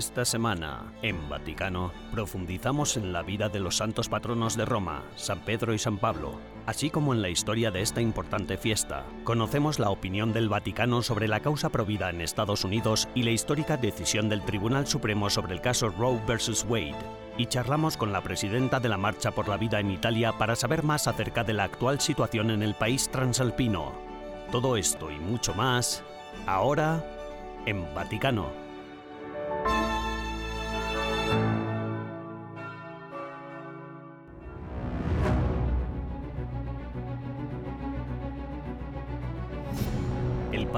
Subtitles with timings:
[0.00, 5.40] Esta semana, en Vaticano, profundizamos en la vida de los santos patronos de Roma, San
[5.40, 9.04] Pedro y San Pablo, así como en la historia de esta importante fiesta.
[9.24, 13.76] Conocemos la opinión del Vaticano sobre la causa provida en Estados Unidos y la histórica
[13.76, 16.64] decisión del Tribunal Supremo sobre el caso Roe vs.
[16.66, 16.96] Wade.
[17.36, 20.82] Y charlamos con la presidenta de la Marcha por la Vida en Italia para saber
[20.82, 23.92] más acerca de la actual situación en el país transalpino.
[24.50, 26.02] Todo esto y mucho más,
[26.46, 27.04] ahora,
[27.66, 28.69] en Vaticano.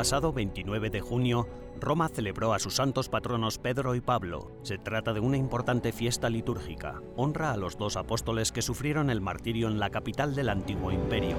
[0.03, 1.47] Pasado 29 de junio,
[1.79, 4.51] Roma celebró a sus santos patronos Pedro y Pablo.
[4.65, 7.01] Se trata de una importante fiesta litúrgica.
[7.15, 11.37] Honra a los dos apóstoles que sufrieron el martirio en la capital del antiguo imperio.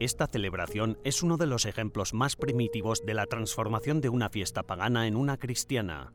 [0.00, 4.62] Esta celebración es uno de los ejemplos más primitivos de la transformación de una fiesta
[4.62, 6.14] pagana en una cristiana.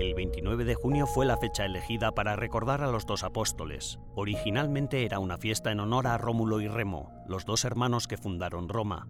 [0.00, 3.98] El 29 de junio fue la fecha elegida para recordar a los dos apóstoles.
[4.14, 8.70] Originalmente era una fiesta en honor a Rómulo y Remo, los dos hermanos que fundaron
[8.70, 9.08] Roma.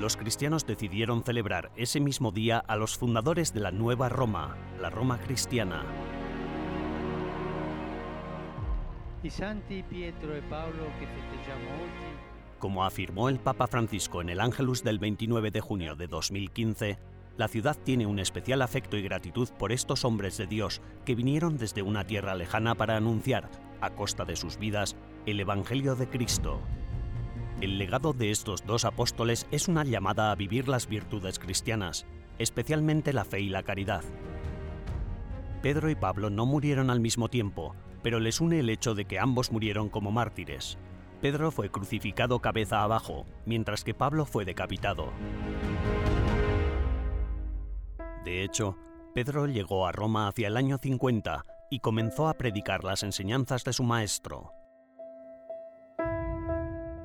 [0.00, 4.90] Los cristianos decidieron celebrar ese mismo día a los fundadores de la nueva Roma, la
[4.90, 5.84] Roma cristiana.
[9.22, 12.29] I santi Pietro e Paolo che festeggiamo oggi
[12.60, 16.98] como afirmó el Papa Francisco en el Ángelus del 29 de junio de 2015,
[17.36, 21.56] la ciudad tiene un especial afecto y gratitud por estos hombres de Dios que vinieron
[21.56, 24.94] desde una tierra lejana para anunciar, a costa de sus vidas,
[25.26, 26.60] el Evangelio de Cristo.
[27.62, 32.06] El legado de estos dos apóstoles es una llamada a vivir las virtudes cristianas,
[32.38, 34.04] especialmente la fe y la caridad.
[35.62, 39.18] Pedro y Pablo no murieron al mismo tiempo, pero les une el hecho de que
[39.18, 40.78] ambos murieron como mártires.
[41.20, 45.12] Pedro fue crucificado cabeza abajo, mientras que Pablo fue decapitado.
[48.24, 48.78] De hecho,
[49.14, 53.72] Pedro llegó a Roma hacia el año 50 y comenzó a predicar las enseñanzas de
[53.72, 54.52] su maestro.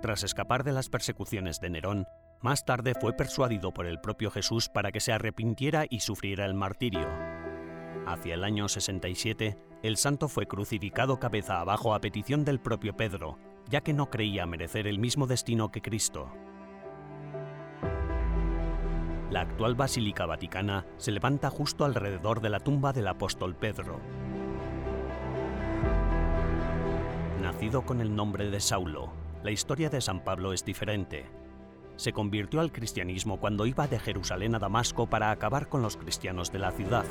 [0.02, 2.08] Tras escapar de las persecuciones de Nerón,
[2.42, 6.54] más tarde fue persuadido por el propio Jesús para que se arrepintiera y sufriera el
[6.54, 7.10] martirio.
[8.06, 13.40] Hacia el año 67, el santo fue crucificado cabeza abajo a petición del propio Pedro,
[13.70, 16.32] ya que no creía merecer el mismo destino que Cristo.
[19.32, 24.00] La actual Basílica Vaticana se levanta justo alrededor de la tumba del apóstol Pedro.
[27.42, 29.12] Nacido con el nombre de Saulo,
[29.44, 31.26] la historia de San Pablo es diferente.
[31.96, 36.52] Se convirtió al cristianismo cuando iba de Jerusalén a Damasco para acabar con los cristianos
[36.52, 37.06] de la ciudad.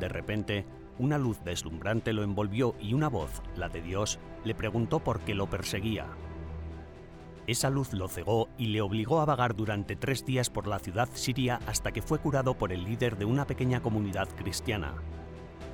[0.00, 0.66] De repente,
[0.98, 5.34] una luz deslumbrante lo envolvió y una voz, la de Dios, le preguntó por qué
[5.34, 6.06] lo perseguía.
[7.46, 11.08] Esa luz lo cegó y le obligó a vagar durante tres días por la ciudad
[11.12, 14.94] siria hasta que fue curado por el líder de una pequeña comunidad cristiana.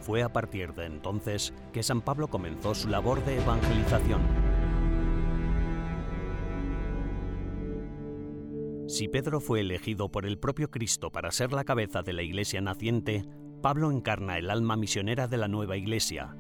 [0.01, 4.23] Fue a partir de entonces que San Pablo comenzó su labor de evangelización.
[8.89, 12.63] Si Pedro fue elegido por el propio Cristo para ser la cabeza de la iglesia
[12.63, 13.27] naciente,
[13.61, 16.37] Pablo encarna el alma misionera de la nueva iglesia.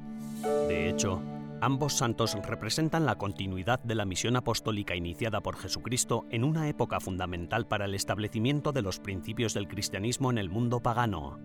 [0.68, 1.20] De hecho,
[1.60, 7.00] ambos santos representan la continuidad de la misión apostólica iniciada por Jesucristo en una época
[7.00, 11.40] fundamental para el establecimiento de los principios del cristianismo en el mundo pagano.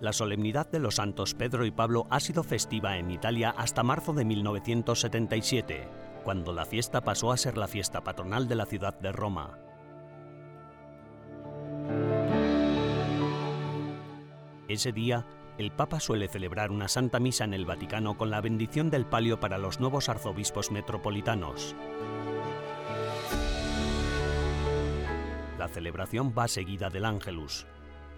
[0.00, 4.14] La solemnidad de los santos Pedro y Pablo ha sido festiva en Italia hasta marzo
[4.14, 5.88] de 1977,
[6.24, 9.58] cuando la fiesta pasó a ser la fiesta patronal de la ciudad de Roma.
[14.68, 15.24] Ese día,
[15.56, 19.40] el Papa suele celebrar una Santa Misa en el Vaticano con la bendición del palio
[19.40, 21.74] para los nuevos arzobispos metropolitanos.
[25.58, 27.66] La celebración va seguida del Ángelus.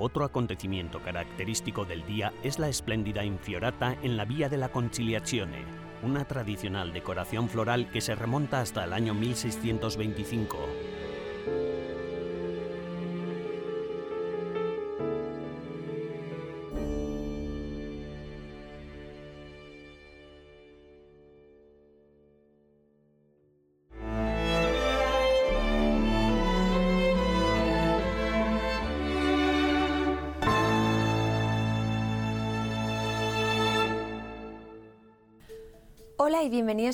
[0.01, 5.65] Otro acontecimiento característico del día es la espléndida infiorata en la Vía de la Conciliazione,
[6.03, 11.00] una tradicional decoración floral que se remonta hasta el año 1625.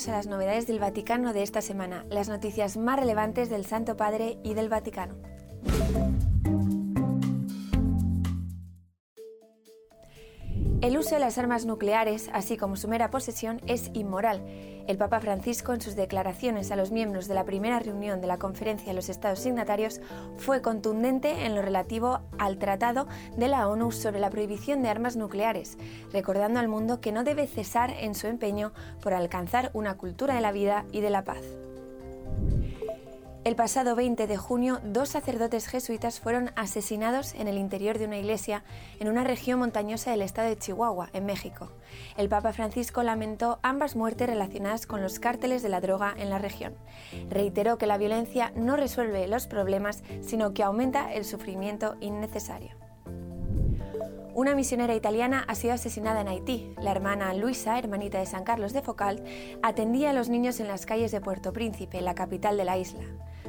[0.05, 4.37] A las novedades del Vaticano de esta semana, las noticias más relevantes del Santo Padre
[4.43, 5.15] y del Vaticano.
[11.07, 14.43] Uso de las armas nucleares, así como su mera posesión, es inmoral.
[14.87, 18.37] El Papa Francisco, en sus declaraciones a los miembros de la primera reunión de la
[18.37, 20.01] Conferencia de los Estados Signatarios,
[20.35, 23.07] fue contundente en lo relativo al Tratado
[23.37, 25.77] de la ONU sobre la prohibición de armas nucleares,
[26.11, 30.41] recordando al mundo que no debe cesar en su empeño por alcanzar una cultura de
[30.41, 31.39] la vida y de la paz.
[33.47, 38.17] El pasado 20 de junio, dos sacerdotes jesuitas fueron asesinados en el interior de una
[38.17, 38.65] iglesia
[38.99, 41.71] en una región montañosa del estado de Chihuahua, en México.
[42.17, 46.39] El Papa Francisco lamentó ambas muertes relacionadas con los cárteles de la droga en la
[46.39, 46.73] región.
[47.29, 52.86] Reiteró que la violencia no resuelve los problemas, sino que aumenta el sufrimiento innecesario.
[54.37, 56.71] Una misionera italiana ha sido asesinada en Haití.
[56.79, 59.23] La hermana Luisa, hermanita de San Carlos de Focal,
[59.63, 63.01] atendía a los niños en las calles de Puerto Príncipe, la capital de la isla.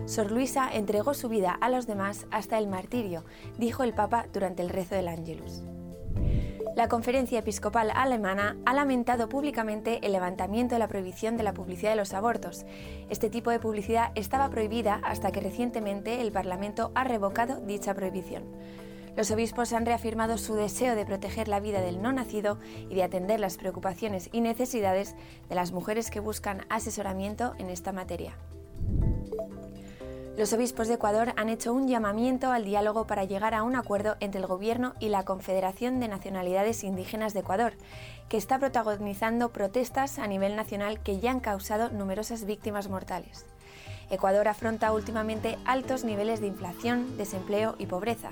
[0.06, 3.26] Sor Luisa entregó su vida a los demás hasta el martirio,
[3.58, 5.62] dijo el Papa durante el rezo del Ángelus.
[6.75, 11.91] La conferencia episcopal alemana ha lamentado públicamente el levantamiento de la prohibición de la publicidad
[11.91, 12.64] de los abortos.
[13.11, 18.44] Este tipo de publicidad estaba prohibida hasta que recientemente el Parlamento ha revocado dicha prohibición.
[19.19, 22.56] Los obispos han reafirmado su deseo de proteger la vida del no nacido
[22.88, 25.17] y de atender las preocupaciones y necesidades
[25.49, 28.35] de las mujeres que buscan asesoramiento en esta materia.
[30.37, 34.15] Los obispos de Ecuador han hecho un llamamiento al diálogo para llegar a un acuerdo
[34.20, 37.73] entre el Gobierno y la Confederación de Nacionalidades Indígenas de Ecuador,
[38.29, 43.47] que está protagonizando protestas a nivel nacional que ya han causado numerosas víctimas mortales.
[44.10, 48.31] Ecuador afronta últimamente altos niveles de inflación, desempleo y pobreza.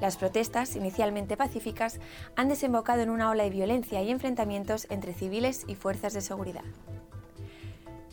[0.00, 2.00] Las protestas, inicialmente pacíficas,
[2.36, 6.64] han desembocado en una ola de violencia y enfrentamientos entre civiles y fuerzas de seguridad.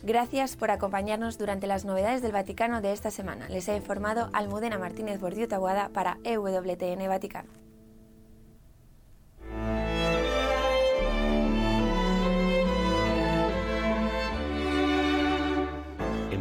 [0.02, 3.48] Gracias por acompañarnos durante las novedades del Vaticano de esta semana.
[3.50, 7.59] Les ha informado Almudena Martínez Bordiú Taguada para EWTN Vaticano.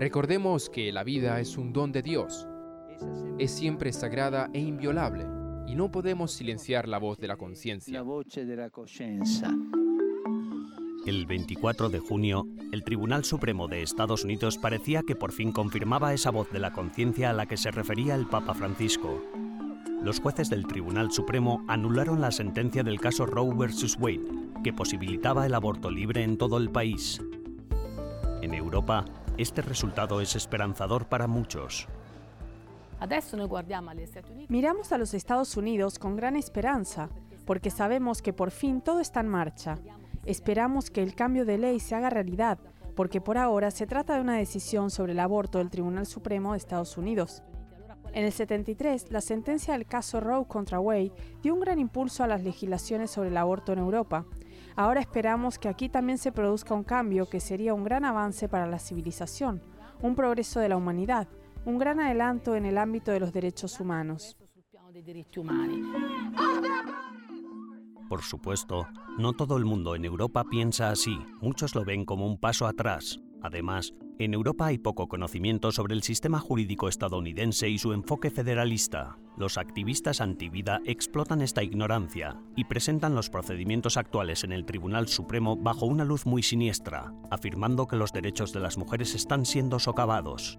[0.00, 2.48] Recordemos que la vida es un don de Dios.
[3.38, 5.26] Es siempre sagrada e inviolable
[5.66, 8.02] y no podemos silenciar la voz de la conciencia.
[11.04, 16.14] El 24 de junio, el Tribunal Supremo de Estados Unidos parecía que por fin confirmaba
[16.14, 19.22] esa voz de la conciencia a la que se refería el Papa Francisco.
[20.02, 23.98] Los jueces del Tribunal Supremo anularon la sentencia del caso Roe vs.
[24.00, 24.24] Wade,
[24.64, 27.20] que posibilitaba el aborto libre en todo el país.
[28.40, 29.04] En Europa,
[29.36, 31.88] este resultado es esperanzador para muchos.
[34.48, 37.08] Miramos a los Estados Unidos con gran esperanza,
[37.46, 39.78] porque sabemos que por fin todo está en marcha.
[40.26, 42.58] Esperamos que el cambio de ley se haga realidad,
[42.94, 46.58] porque por ahora se trata de una decisión sobre el aborto del Tribunal Supremo de
[46.58, 47.42] Estados Unidos.
[48.12, 52.26] En el 73, la sentencia del caso Roe contra Wade dio un gran impulso a
[52.26, 54.26] las legislaciones sobre el aborto en Europa.
[54.80, 58.66] Ahora esperamos que aquí también se produzca un cambio que sería un gran avance para
[58.66, 59.62] la civilización,
[60.00, 61.28] un progreso de la humanidad,
[61.66, 64.38] un gran adelanto en el ámbito de los derechos humanos.
[68.08, 72.40] Por supuesto, no todo el mundo en Europa piensa así, muchos lo ven como un
[72.40, 73.20] paso atrás.
[73.42, 73.92] Además,
[74.24, 79.16] en Europa hay poco conocimiento sobre el sistema jurídico estadounidense y su enfoque federalista.
[79.38, 85.56] Los activistas antivida explotan esta ignorancia y presentan los procedimientos actuales en el Tribunal Supremo
[85.56, 90.58] bajo una luz muy siniestra, afirmando que los derechos de las mujeres están siendo socavados.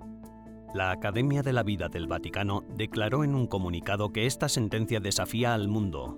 [0.74, 5.54] La Academia de la Vida del Vaticano declaró en un comunicado que esta sentencia desafía
[5.54, 6.18] al mundo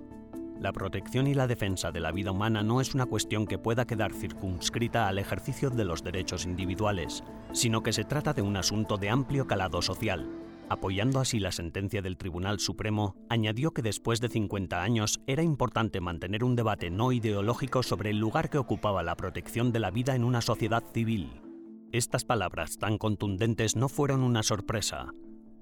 [0.60, 3.86] la protección y la defensa de la vida humana no es una cuestión que pueda
[3.86, 8.96] quedar circunscrita al ejercicio de los derechos individuales, sino que se trata de un asunto
[8.96, 10.28] de amplio calado social.
[10.68, 16.00] Apoyando así la sentencia del Tribunal Supremo, añadió que después de 50 años era importante
[16.00, 20.14] mantener un debate no ideológico sobre el lugar que ocupaba la protección de la vida
[20.14, 21.42] en una sociedad civil.
[21.92, 25.12] Estas palabras tan contundentes no fueron una sorpresa.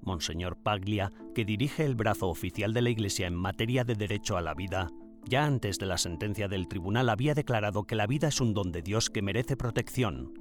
[0.05, 4.41] Monseñor Paglia, que dirige el brazo oficial de la Iglesia en materia de derecho a
[4.41, 4.89] la vida,
[5.25, 8.71] ya antes de la sentencia del tribunal había declarado que la vida es un don
[8.71, 10.33] de Dios que merece protección.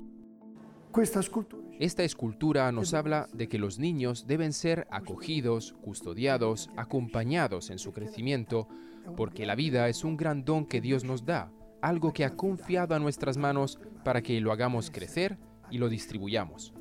[1.79, 7.93] Esta escultura nos habla de que los niños deben ser acogidos, custodiados, acompañados en su
[7.93, 8.69] crecimiento,
[9.17, 11.51] porque la vida es un gran don que Dios nos da,
[11.81, 15.39] algo que ha confiado a nuestras manos para que lo hagamos crecer
[15.71, 16.75] y lo distribuyamos.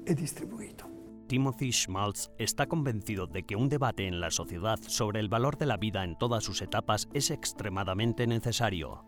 [1.31, 5.65] Timothy Schmaltz está convencido de que un debate en la sociedad sobre el valor de
[5.65, 9.05] la vida en todas sus etapas es extremadamente necesario.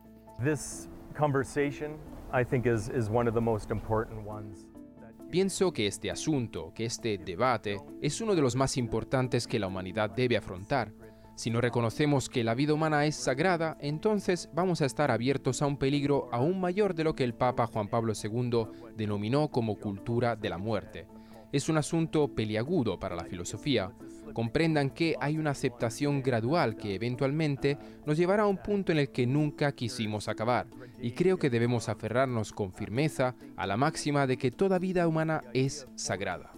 [5.30, 9.68] Pienso que este asunto, que este debate, es uno de los más importantes que la
[9.68, 10.94] humanidad debe afrontar.
[11.36, 15.66] Si no reconocemos que la vida humana es sagrada, entonces vamos a estar abiertos a
[15.68, 20.38] un peligro aún mayor de lo que el Papa Juan Pablo II denominó como cultura
[20.38, 21.06] de la muerte.
[21.54, 23.92] Es un asunto peliagudo para la filosofía.
[24.34, 29.12] Comprendan que hay una aceptación gradual que eventualmente nos llevará a un punto en el
[29.12, 30.66] que nunca quisimos acabar.
[31.00, 35.44] Y creo que debemos aferrarnos con firmeza a la máxima de que toda vida humana
[35.54, 36.52] es sagrada.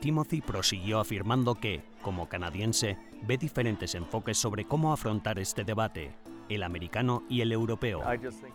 [0.00, 6.10] Timothy prosiguió afirmando que, como canadiense, ve diferentes enfoques sobre cómo afrontar este debate
[6.50, 8.02] el americano y el europeo.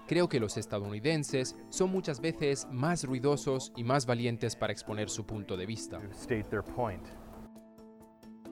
[0.08, 5.26] Creo que los estadounidenses son muchas veces más ruidosos y más valientes para exponer su
[5.26, 6.02] punto de vista.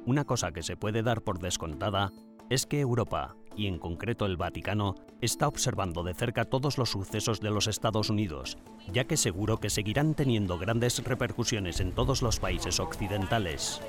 [0.05, 2.11] Una cosa que se puede dar por descontada
[2.49, 7.39] es que Europa, y en concreto el Vaticano, está observando de cerca todos los sucesos
[7.39, 8.57] de los Estados Unidos,
[8.91, 13.81] ya que seguro que seguirán teniendo grandes repercusiones en todos los países occidentales.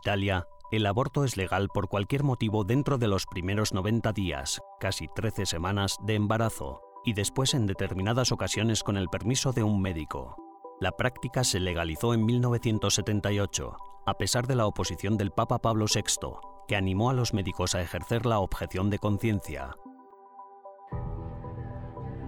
[0.00, 5.08] Italia, el aborto es legal por cualquier motivo dentro de los primeros 90 días, casi
[5.14, 10.36] 13 semanas de embarazo, y después en determinadas ocasiones con el permiso de un médico.
[10.80, 13.76] La práctica se legalizó en 1978,
[14.06, 16.30] a pesar de la oposición del Papa Pablo VI,
[16.66, 19.76] que animó a los médicos a ejercer la objeción de conciencia.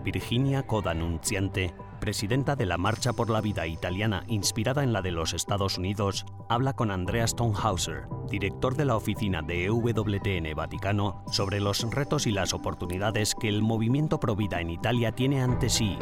[0.04, 5.12] Virginia Coda Nunziante presidenta de la Marcha por la Vida italiana inspirada en la de
[5.12, 11.60] los Estados Unidos, habla con Andrea Stonehauser, director de la oficina de EWTN Vaticano, sobre
[11.60, 15.96] los retos y las oportunidades que el movimiento pro vida en Italia tiene ante sí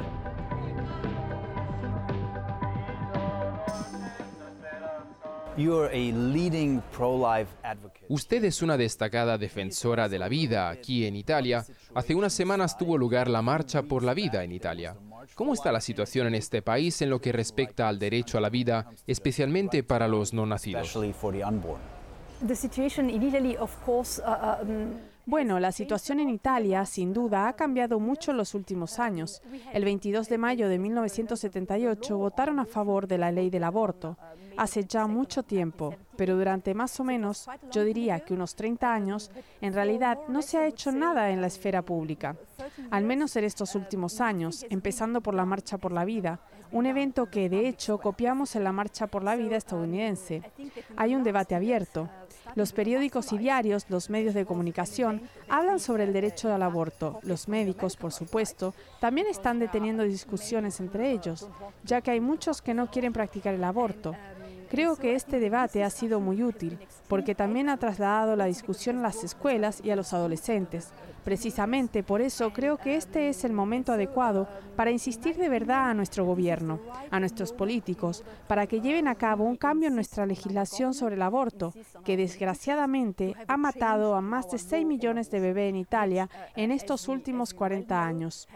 [8.09, 11.66] Usted es una destacada defensora de la vida aquí en Italia.
[11.95, 14.97] Hace unas semanas tuvo lugar la Marcha por la Vida en Italia.
[15.35, 18.50] ¿Cómo está la situación en este país en lo que respecta al derecho a la
[18.50, 20.95] vida, especialmente para los no nacidos?
[25.27, 29.43] Bueno, la situación en Italia, sin duda, ha cambiado mucho en los últimos años.
[29.73, 34.17] El 22 de mayo de 1978 votaron a favor de la ley del aborto.
[34.57, 39.31] Hace ya mucho tiempo, pero durante más o menos, yo diría que unos 30 años,
[39.61, 42.37] en realidad no se ha hecho nada en la esfera pública.
[42.91, 46.41] Al menos en estos últimos años, empezando por la Marcha por la Vida,
[46.73, 50.43] un evento que de hecho copiamos en la Marcha por la Vida estadounidense.
[50.97, 52.09] Hay un debate abierto.
[52.54, 57.21] Los periódicos y diarios, los medios de comunicación, hablan sobre el derecho al aborto.
[57.23, 61.49] Los médicos, por supuesto, también están deteniendo discusiones entre ellos,
[61.85, 64.14] ya que hay muchos que no quieren practicar el aborto.
[64.71, 69.03] Creo que este debate ha sido muy útil porque también ha trasladado la discusión a
[69.03, 70.93] las escuelas y a los adolescentes.
[71.25, 75.95] Precisamente por eso creo que este es el momento adecuado para insistir de verdad a
[75.95, 76.79] nuestro gobierno,
[77.11, 81.23] a nuestros políticos, para que lleven a cabo un cambio en nuestra legislación sobre el
[81.23, 81.75] aborto,
[82.05, 87.09] que desgraciadamente ha matado a más de 6 millones de bebés en Italia en estos
[87.09, 88.49] últimos 40 años.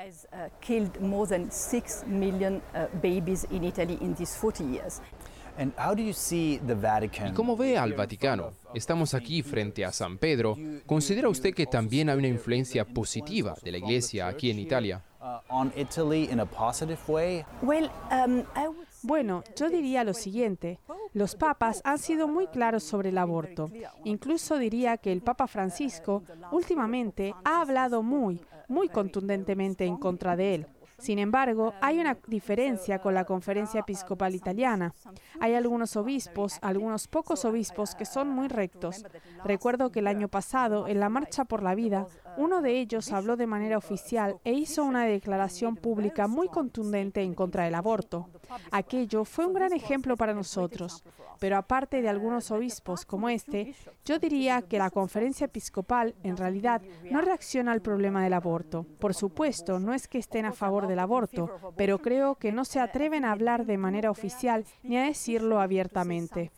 [5.57, 8.53] ¿Y cómo ve al Vaticano?
[8.75, 10.57] Estamos aquí frente a San Pedro.
[10.87, 15.03] ¿Considera usted que también hay una influencia positiva de la Iglesia aquí en Italia?
[19.03, 20.81] Bueno, yo diría lo siguiente.
[21.13, 23.71] Los papas han sido muy claros sobre el aborto.
[24.05, 30.55] Incluso diría que el Papa Francisco últimamente ha hablado muy, muy contundentemente en contra de
[30.55, 30.67] él.
[30.99, 34.95] Sin embargo, hay una diferencia con la conferencia episcopal italiana.
[35.41, 39.05] Hay algunos obispos, algunos pocos obispos que son muy rectos.
[39.45, 43.37] Recuerdo que el año pasado, en la Marcha por la Vida, uno de ellos habló
[43.37, 48.29] de manera oficial e hizo una declaración pública muy contundente en contra del aborto.
[48.71, 51.05] Aquello fue un gran ejemplo para nosotros.
[51.41, 53.75] Pero aparte de algunos obispos como este,
[54.05, 58.87] yo diría que la conferencia episcopal en realidad no reacciona al problema del aborto.
[58.99, 62.81] Por supuesto, no es que estén a favor del aborto, pero creo que no se
[62.81, 66.51] atreven a hablar de manera oficial ni a decirlo abiertamente.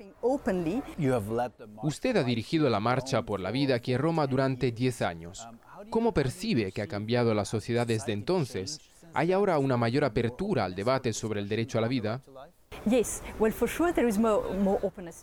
[1.82, 5.48] Usted ha dirigido la Marcha por la Vida aquí en Roma durante 10 años.
[5.90, 8.80] ¿Cómo percibe que ha cambiado la sociedad desde entonces?
[9.18, 12.23] ¿Hay ahora una mayor apertura al debate sobre el derecho a la vida?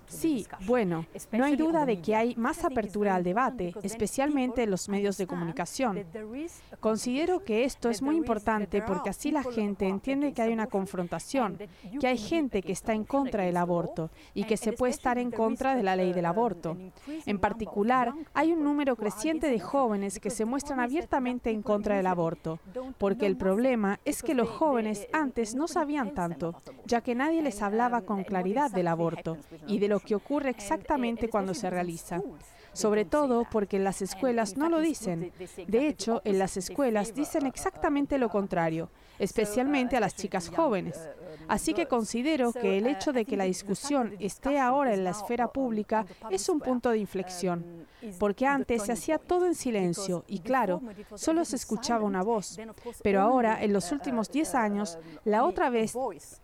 [0.06, 4.90] Sí, bueno, no hay duda de que hay más apertura al debate, especialmente en los
[4.90, 6.06] medios de comunicación.
[6.82, 11.58] Considero que esto es muy importante porque así la gente entiende que hay una confrontación,
[12.00, 15.32] que hay gente que está en contra del aborto y que se puede estar en
[15.32, 16.76] contra de la ley del aborto.
[17.26, 22.08] En particular, hay un número creciente de jóvenes que se muestran abiertamente en contra del
[22.08, 22.60] aborto,
[22.98, 26.56] porque el problema es que los jóvenes antes no sabían tanto,
[26.86, 31.30] ya que nadie les hablaba con claridad del aborto y de lo que ocurre exactamente
[31.30, 32.22] cuando se realiza
[32.74, 35.32] sobre todo porque en las escuelas no lo dicen.
[35.68, 41.00] De hecho, en las escuelas dicen exactamente lo contrario, especialmente a las chicas jóvenes.
[41.48, 45.48] Así que considero que el hecho de que la discusión esté ahora en la esfera
[45.52, 47.86] pública es un punto de inflexión,
[48.20, 50.82] porque antes se hacía todo en silencio y claro,
[51.16, 52.58] solo se escuchaba una voz.
[53.02, 55.94] Pero ahora, en los últimos 10 años, la otra vez,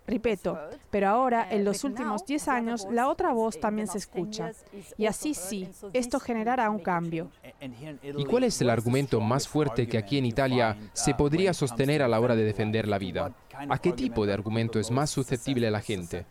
[0.07, 0.57] repito,
[0.89, 4.51] pero ahora, en los últimos 10 años, la otra voz también se escucha.
[4.97, 7.31] Y así sí, esto generará un cambio.
[8.17, 12.07] ¿Y cuál es el argumento más fuerte que aquí en Italia se podría sostener a
[12.07, 13.33] la hora de defender la vida?
[13.67, 16.25] ¿A qué tipo de argumento es más susceptible la gente?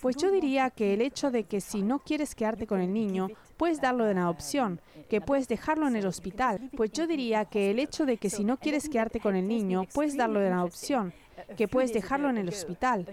[0.00, 3.28] Pues yo diría que el hecho de que si no quieres quedarte con el niño,
[3.56, 6.70] puedes darlo en adopción, que puedes dejarlo en el hospital.
[6.76, 9.84] Pues yo diría que el hecho de que si no quieres quedarte con el niño,
[9.92, 11.12] puedes darlo en adopción,
[11.56, 13.06] que puedes dejarlo en el hospital.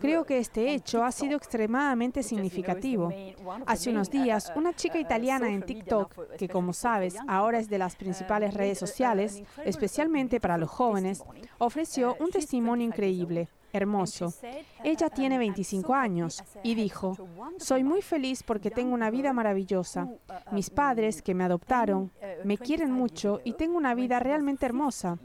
[0.00, 3.12] Creo que este hecho ha sido extremadamente significativo.
[3.66, 7.96] Hace unos días, una chica italiana en TikTok, que como sabes ahora es de las
[7.96, 11.22] principales redes sociales, especialmente para los jóvenes,
[11.58, 14.32] ofreció un testimonio increíble hermoso.
[14.84, 17.16] Ella tiene 25 años y dijo,
[17.58, 20.08] soy muy feliz porque tengo una vida maravillosa.
[20.50, 22.12] Mis padres, que me adoptaron,
[22.44, 25.18] me quieren mucho y tengo una vida realmente hermosa.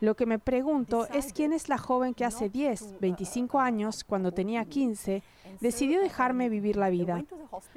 [0.00, 4.32] Lo que me pregunto es quién es la joven que hace 10, 25 años, cuando
[4.32, 5.22] tenía 15,
[5.60, 7.24] decidió dejarme vivir la vida.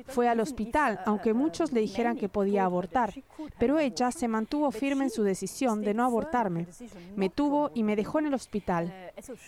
[0.07, 3.13] Fue al hospital, aunque muchos le dijeran que podía abortar,
[3.59, 6.67] pero ella se mantuvo firme en su decisión de no abortarme.
[7.15, 8.93] Me tuvo y me dejó en el hospital.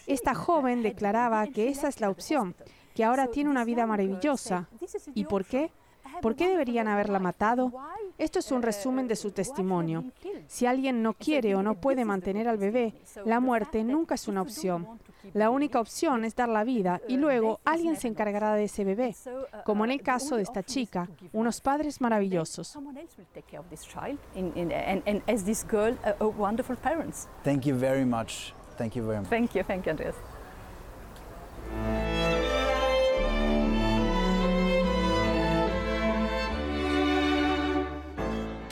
[0.08, 2.55] Esta joven declaraba que esa es la opción,
[2.93, 4.69] que ahora tiene una vida maravillosa.
[5.15, 5.71] ¿Y por qué?
[6.21, 7.71] ¿Por qué deberían haberla matado?
[8.19, 10.03] Esto es un resumen de su testimonio.
[10.47, 12.93] Si alguien no quiere o no puede mantener al bebé,
[13.25, 14.99] la muerte nunca es una opción.
[15.34, 19.15] La única opción es dar la vida y luego alguien se encargará de ese bebé,
[19.63, 22.77] como en el caso de esta chica, unos padres maravillosos.
[27.43, 28.53] Thank you very much.
[28.77, 29.29] Thank you very much.
[29.29, 30.15] Thank you, thank you, Andreas.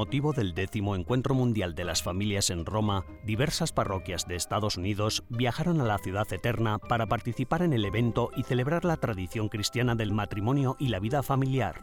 [0.00, 5.24] Motivo del décimo Encuentro Mundial de las Familias en Roma, diversas parroquias de Estados Unidos
[5.28, 9.94] viajaron a la ciudad eterna para participar en el evento y celebrar la tradición cristiana
[9.94, 11.82] del matrimonio y la vida familiar.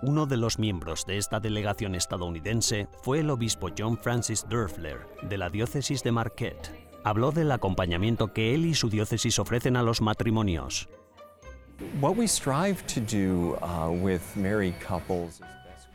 [0.00, 5.36] Uno de los miembros de esta delegación estadounidense fue el obispo John Francis Durfler, de
[5.36, 6.88] la diócesis de Marquette.
[7.04, 10.88] Habló del acompañamiento que él y su diócesis ofrecen a los matrimonios.
[12.00, 15.42] What we strive to do uh, with married couples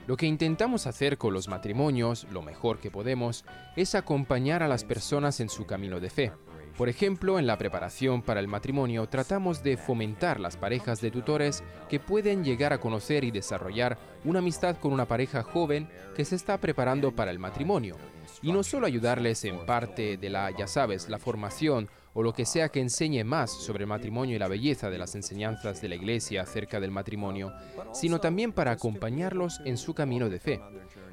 [0.07, 3.43] Lo que intentamos hacer con los matrimonios, lo mejor que podemos,
[3.75, 6.31] es acompañar a las personas en su camino de fe.
[6.77, 11.63] Por ejemplo, en la preparación para el matrimonio tratamos de fomentar las parejas de tutores
[11.89, 16.35] que pueden llegar a conocer y desarrollar una amistad con una pareja joven que se
[16.35, 17.95] está preparando para el matrimonio
[18.41, 22.45] Y no solo ayudarles en parte de la, ya sabes, la formación o lo que
[22.45, 25.95] sea que enseñe más sobre el matrimonio y la belleza de las enseñanzas de la
[25.95, 27.53] Iglesia acerca del matrimonio,
[27.93, 30.61] sino también para acompañarlos en su camino de fe.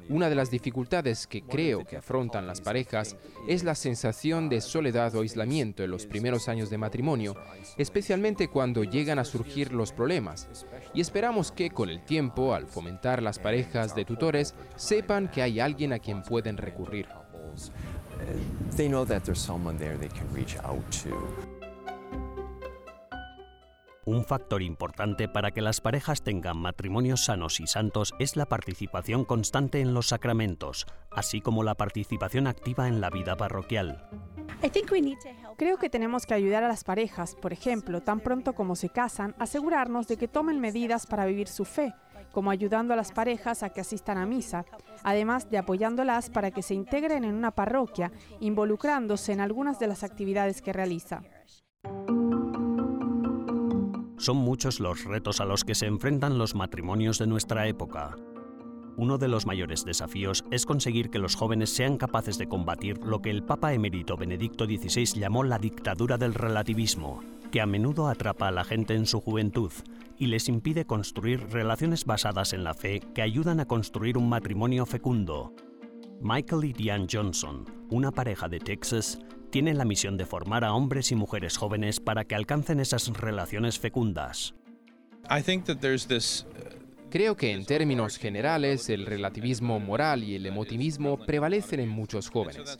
[0.09, 3.15] Una de las dificultades que creo que afrontan las parejas
[3.47, 7.35] es la sensación de soledad o aislamiento en los primeros años de matrimonio,
[7.77, 10.49] especialmente cuando llegan a surgir los problemas.
[10.93, 15.61] Y esperamos que con el tiempo, al fomentar las parejas de tutores, sepan que hay
[15.61, 17.02] alguien a quien pueden recurrir.
[18.75, 21.09] They know that there's someone there they can reach out to.
[24.05, 29.23] Un factor importante para que las parejas tengan matrimonios sanos y santos es la participación
[29.23, 34.05] constante en los sacramentos, así como la participación activa en la vida parroquial.
[35.57, 39.35] Creo que tenemos que ayudar a las parejas, por ejemplo, tan pronto como se casan,
[39.39, 41.93] asegurarnos de que tomen medidas para vivir su fe,
[42.33, 44.65] como ayudando a las parejas a que asistan a misa,
[45.03, 50.03] además de apoyándolas para que se integren en una parroquia, involucrándose en algunas de las
[50.03, 51.21] actividades que realiza.
[54.17, 58.15] Son muchos los retos a los que se enfrentan los matrimonios de nuestra época.
[58.95, 63.21] Uno de los mayores desafíos es conseguir que los jóvenes sean capaces de combatir lo
[63.21, 68.49] que el Papa emérito Benedicto XVI llamó la dictadura del relativismo, que a menudo atrapa
[68.49, 69.71] a la gente en su juventud
[70.17, 74.85] y les impide construir relaciones basadas en la fe que ayudan a construir un matrimonio
[74.85, 75.53] fecundo.
[76.21, 81.11] Michael y Diane Johnson, una pareja de Texas, tienen la misión de formar a hombres
[81.11, 84.55] y mujeres jóvenes para que alcancen esas relaciones fecundas.
[87.13, 92.79] Creo que en términos generales el relativismo moral y el emotivismo prevalecen en muchos jóvenes.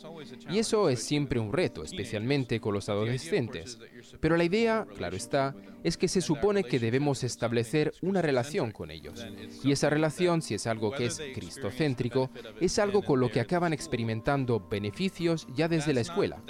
[0.49, 3.77] Y eso es siempre un reto, especialmente con los adolescentes.
[4.19, 8.89] Pero la idea, claro está, es que se supone que debemos establecer una relación con
[8.89, 9.25] ellos.
[9.63, 13.73] Y esa relación, si es algo que es cristocéntrico, es algo con lo que acaban
[13.73, 16.41] experimentando beneficios ya desde la escuela.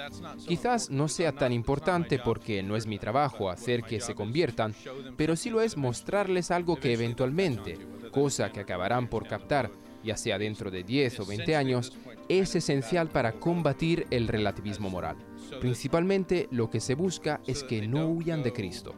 [0.48, 4.76] Quizás no sea tan importante porque no es mi trabajo hacer que se conviertan,
[5.18, 7.80] pero sí lo es mostrarles algo que eventualmente
[8.14, 9.72] cosa que acabarán por captar,
[10.04, 11.94] ya sea dentro de 10 o 20 años,
[12.30, 15.16] es esencial para combatir el relativismo moral.
[15.60, 18.96] Principalmente lo que se busca es que no huyan de Cristo.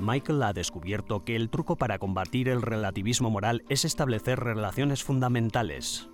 [0.00, 6.08] Michael ha descubierto que el truco para combatir el relativismo moral es establecer relaciones fundamentales.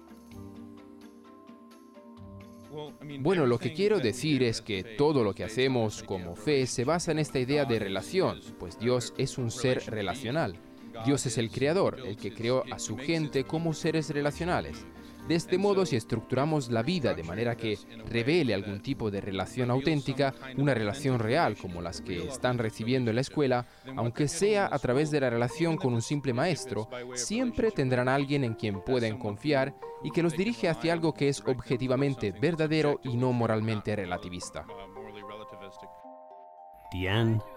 [3.20, 7.12] Bueno, lo que quiero decir es que todo lo que hacemos como fe se basa
[7.12, 10.56] en esta idea de relación, pues Dios es un ser relacional.
[11.04, 14.87] Dios es el creador, el que creó a su gente como seres relacionales.
[15.28, 17.78] De este modo, si estructuramos la vida de manera que
[18.11, 23.14] revele algún tipo de relación auténtica, una relación real como las que están recibiendo en
[23.14, 28.09] la escuela, aunque sea a través de la relación con un simple maestro, siempre tendrán
[28.09, 33.00] alguien en quien pueden confiar y que los dirige hacia algo que es objetivamente verdadero
[33.02, 34.66] y no moralmente relativista.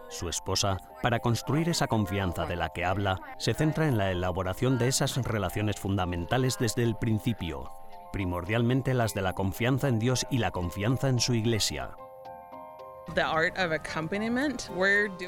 [0.09, 4.77] Su esposa, para construir esa confianza de la que habla, se centra en la elaboración
[4.77, 7.71] de esas relaciones fundamentales desde el principio,
[8.11, 11.95] primordialmente las de la confianza en Dios y la confianza en su iglesia.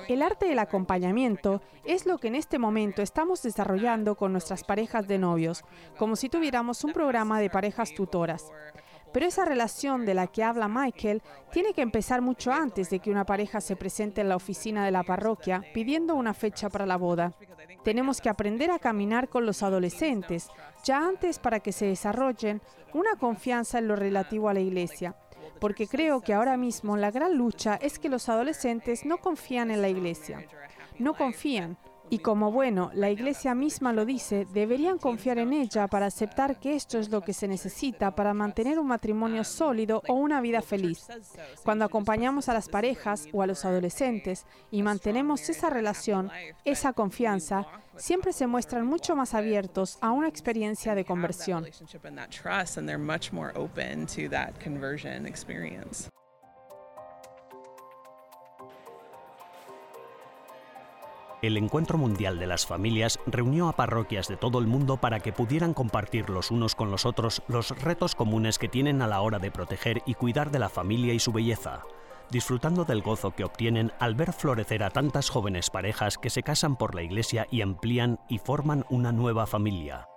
[0.07, 5.07] El arte del acompañamiento es lo que en este momento estamos desarrollando con nuestras parejas
[5.07, 5.63] de novios,
[5.97, 8.51] como si tuviéramos un programa de parejas tutoras.
[9.11, 13.11] Pero esa relación de la que habla Michael tiene que empezar mucho antes de que
[13.11, 16.97] una pareja se presente en la oficina de la parroquia pidiendo una fecha para la
[16.97, 17.33] boda.
[17.83, 20.49] Tenemos que aprender a caminar con los adolescentes,
[20.83, 22.61] ya antes para que se desarrollen
[22.93, 25.15] una confianza en lo relativo a la iglesia.
[25.59, 29.81] Porque creo que ahora mismo la gran lucha es que los adolescentes no confían en
[29.81, 30.45] la iglesia.
[30.99, 31.77] No confían,
[32.09, 36.75] y como bueno, la Iglesia misma lo dice, deberían confiar en ella para aceptar que
[36.75, 41.07] esto es lo que se necesita para mantener un matrimonio sólido o una vida feliz.
[41.63, 46.31] Cuando acompañamos a las parejas o a los adolescentes y mantenemos esa relación,
[46.65, 51.65] esa confianza, siempre se muestran mucho más abiertos a una experiencia de conversión.
[61.41, 65.31] El Encuentro Mundial de las Familias reunió a parroquias de todo el mundo para que
[65.31, 69.39] pudieran compartir los unos con los otros los retos comunes que tienen a la hora
[69.39, 71.83] de proteger y cuidar de la familia y su belleza,
[72.29, 76.75] disfrutando del gozo que obtienen al ver florecer a tantas jóvenes parejas que se casan
[76.75, 80.09] por la iglesia y amplían y forman una nueva familia.